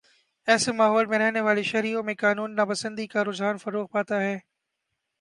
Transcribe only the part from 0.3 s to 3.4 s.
ایسے ماحول میں رہنے والے شہریوں میں قانون ناپسندی کا